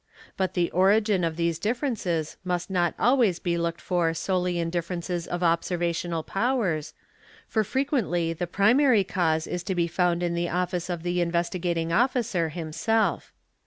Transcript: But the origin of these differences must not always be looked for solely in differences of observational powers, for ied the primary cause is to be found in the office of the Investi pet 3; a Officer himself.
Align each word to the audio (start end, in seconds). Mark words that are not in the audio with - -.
But 0.35 0.55
the 0.55 0.71
origin 0.71 1.23
of 1.23 1.35
these 1.35 1.59
differences 1.59 2.35
must 2.43 2.71
not 2.71 2.95
always 2.97 3.37
be 3.37 3.55
looked 3.55 3.79
for 3.81 4.15
solely 4.15 4.57
in 4.57 4.71
differences 4.71 5.27
of 5.27 5.43
observational 5.43 6.23
powers, 6.23 6.95
for 7.47 7.63
ied 7.63 8.39
the 8.39 8.47
primary 8.51 9.03
cause 9.03 9.45
is 9.45 9.61
to 9.61 9.75
be 9.75 9.85
found 9.85 10.23
in 10.23 10.33
the 10.33 10.49
office 10.49 10.89
of 10.89 11.03
the 11.03 11.17
Investi 11.19 11.61
pet 11.61 11.75
3; 11.75 11.83
a 11.83 11.91
Officer 11.91 12.49
himself. 12.49 13.31